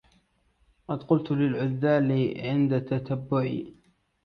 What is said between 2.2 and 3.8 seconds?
عند تتبعي